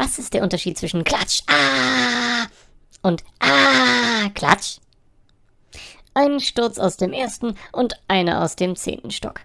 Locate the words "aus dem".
6.78-7.12, 8.42-8.76